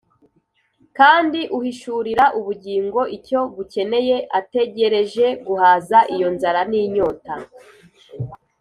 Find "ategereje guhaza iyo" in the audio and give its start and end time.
4.39-6.27